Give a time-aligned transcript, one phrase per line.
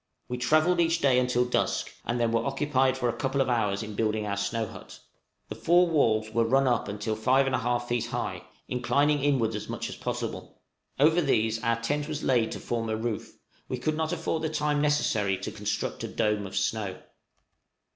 [0.27, 3.83] We travelled each day until dusk, and then were occupied for a couple of hours
[3.83, 4.99] in building our snow hut.
[5.47, 9.89] The four walls were run up until 5 1/2 feet high, inclining inwards as much
[9.89, 10.59] as possible;
[10.99, 13.37] over these our tent was laid to form a roof;
[13.69, 16.97] we could not afford the time necessary to construct a dome of snow.